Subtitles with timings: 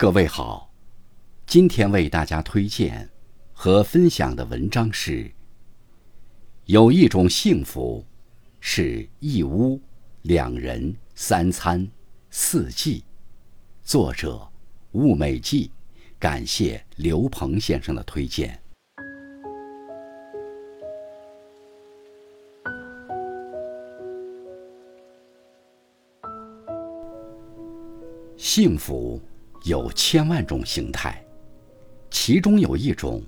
[0.00, 0.72] 各位好，
[1.44, 3.06] 今天为大家推荐
[3.52, 5.30] 和分享的文章是：
[6.64, 8.02] 有一种幸福，
[8.60, 9.78] 是一屋
[10.22, 11.86] 两人三餐
[12.30, 13.04] 四季。
[13.84, 14.50] 作者：
[14.92, 15.70] 物美记，
[16.18, 18.58] 感谢刘鹏先生的推荐。
[28.38, 29.20] 幸福。
[29.64, 31.22] 有千万种形态，
[32.10, 33.22] 其中有一种，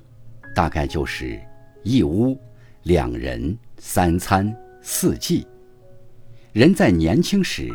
[0.55, 1.41] 大概就是
[1.83, 2.39] 一屋
[2.85, 5.47] 两人三餐四季。
[6.53, 7.71] 人在年轻时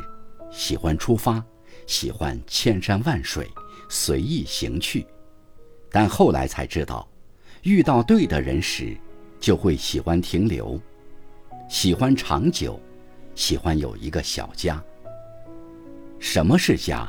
[0.52, 1.44] 喜欢出发，
[1.86, 3.48] 喜欢千山万水，
[3.90, 5.06] 随意行去，
[5.92, 7.08] 但后来才知道，
[7.64, 8.98] 遇到对的人时，
[9.40, 10.80] 就会喜欢停留，
[11.70, 12.80] 喜欢长久，
[13.36, 14.84] 喜欢有一个小家。
[16.20, 17.08] 什么是家？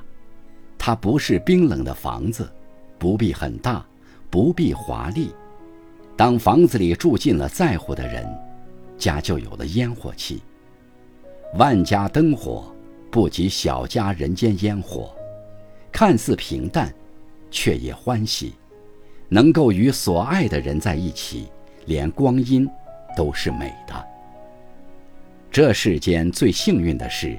[0.79, 2.49] 它不是冰冷的房子，
[2.99, 3.85] 不必很大，
[4.31, 5.31] 不必华丽。
[6.17, 8.27] 当房子里住进了在乎的人，
[8.97, 10.41] 家就有了烟火气。
[11.55, 12.73] 万家灯火
[13.11, 15.15] 不及小家人间烟火，
[15.91, 16.95] 看似平淡，
[17.51, 18.55] 却也欢喜。
[19.29, 21.49] 能够与所爱的人在一起，
[21.87, 22.69] 连光阴
[23.17, 24.07] 都是美的。
[25.51, 27.39] 这世间最幸运的事，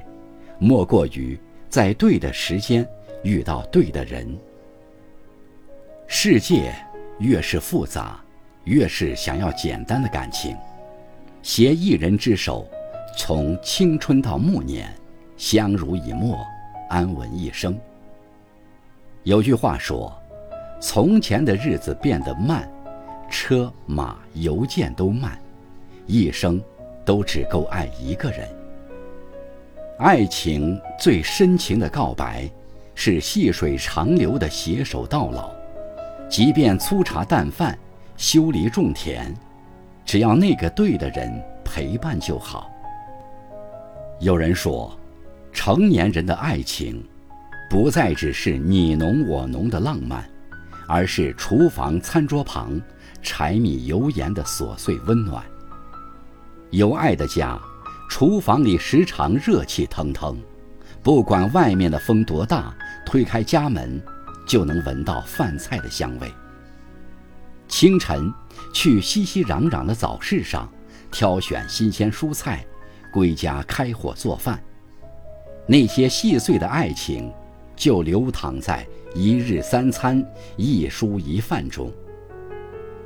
[0.59, 2.87] 莫过于在对的时间。
[3.23, 4.37] 遇到对的人，
[6.07, 6.73] 世界
[7.19, 8.19] 越是复杂，
[8.63, 10.55] 越是想要简单的感情。
[11.41, 12.65] 携一人之手，
[13.17, 14.93] 从青春到暮年，
[15.35, 16.37] 相濡以沫，
[16.89, 17.77] 安稳一生。
[19.23, 20.13] 有句话说
[20.79, 22.69] ：“从前的日子变得慢，
[23.29, 25.37] 车马邮件都慢，
[26.07, 26.61] 一生
[27.03, 28.47] 都只够爱一个人。
[29.97, 32.49] 爱情最深情的告白。”
[33.01, 35.51] 是细水长流的携手到老，
[36.27, 37.79] 即便粗茶淡饭、
[38.17, 39.33] 修篱种田，
[40.03, 42.69] 只要那个对的人陪伴就好。
[44.19, 44.93] 有人说，
[45.53, 47.01] 成年人的爱情，
[47.69, 50.29] 不再只是你侬我侬的浪漫，
[50.85, 52.81] 而是厨房餐桌旁
[53.21, 55.41] 柴米油盐的琐碎温暖。
[56.69, 57.57] 有爱的家，
[58.09, 60.37] 厨房里时常热气腾腾。
[61.01, 64.01] 不管外面的风多大，推开家门，
[64.45, 66.31] 就能闻到饭菜的香味。
[67.67, 68.31] 清晨
[68.73, 70.69] 去熙熙攘攘的早市上，
[71.09, 72.65] 挑选新鲜蔬菜，
[73.13, 74.61] 归家开火做饭。
[75.65, 77.31] 那些细碎的爱情，
[77.75, 78.85] 就流淌在
[79.15, 80.23] 一日三餐、
[80.57, 81.91] 一蔬一饭中。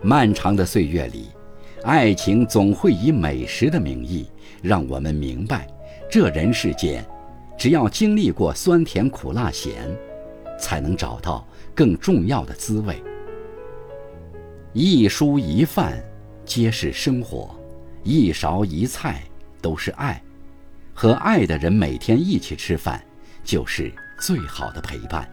[0.02, 1.28] 漫长的岁月里，
[1.84, 4.28] 爱情总会以美食的名义，
[4.62, 5.68] 让我们明白，
[6.10, 7.06] 这人世间。
[7.58, 9.90] 只要经历过酸甜苦辣咸，
[10.60, 13.02] 才能找到更重要的滋味。
[14.74, 16.04] 一蔬一饭
[16.46, 17.56] 皆是生活，
[18.04, 19.24] 一勺一菜
[19.62, 20.22] 都是爱。
[20.94, 23.04] 和爱的人每天一起吃饭，
[23.44, 25.28] 就是最好的陪伴。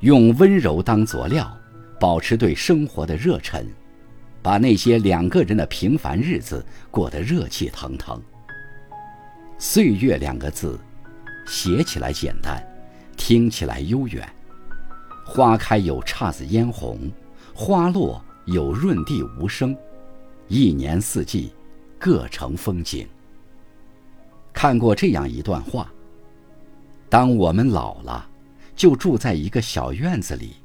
[0.00, 1.50] 用温柔当佐料，
[1.98, 3.66] 保持对生活的热忱，
[4.42, 8.20] 把那些两个人的平凡日子过得热气腾腾。
[9.62, 10.80] 岁月两个字，
[11.46, 12.66] 写起来简单，
[13.14, 14.26] 听起来悠远。
[15.22, 17.12] 花开有姹紫嫣红，
[17.54, 19.76] 花落有润地无声，
[20.48, 21.52] 一年四季，
[21.98, 23.06] 各成风景。
[24.50, 25.92] 看过这样一段话：
[27.10, 28.26] 当我们老了，
[28.74, 30.56] 就住在一个小院子里，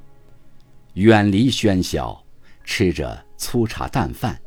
[0.94, 2.23] 远离喧嚣，
[2.63, 4.39] 吃着粗茶淡饭，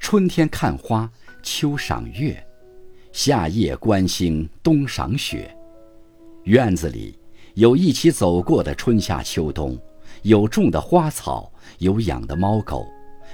[0.00, 1.08] 春天看花，
[1.44, 2.44] 秋赏月。
[3.14, 5.56] 夏夜观星，冬赏雪，
[6.42, 7.16] 院子里
[7.54, 9.78] 有一起走过的春夏秋冬，
[10.22, 11.48] 有种的花草，
[11.78, 12.84] 有养的猫狗，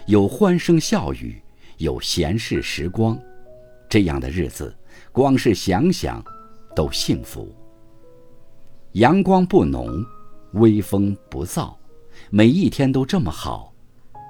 [0.04, 1.40] 有欢声笑语，
[1.78, 3.18] 有闲适时光。
[3.88, 4.76] 这样的日子，
[5.12, 6.22] 光是想想，
[6.76, 7.50] 都幸福。
[8.92, 10.04] 阳光不浓，
[10.52, 11.74] 微风不燥，
[12.28, 13.72] 每一天都这么好。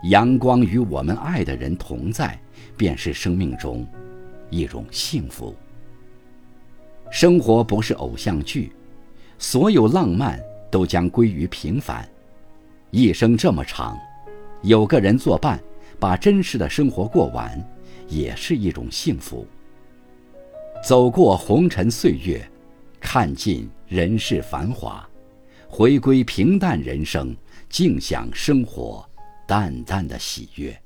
[0.04, 2.40] 阳光与我们爱的人同在，
[2.76, 3.84] 便是生命中。
[4.50, 5.54] 一种幸福。
[7.10, 8.72] 生活不是偶像剧，
[9.38, 12.08] 所有浪漫都将归于平凡。
[12.90, 13.98] 一生这么长，
[14.62, 15.60] 有个人作伴，
[15.98, 17.60] 把真实的生活过完，
[18.08, 19.46] 也是一种幸福。
[20.84, 22.40] 走过红尘岁月，
[23.00, 25.08] 看尽人世繁华，
[25.68, 27.36] 回归平淡人生，
[27.68, 29.04] 静享生活
[29.46, 30.80] 淡淡的喜悦。